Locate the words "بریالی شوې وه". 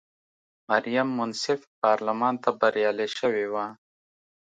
2.59-3.65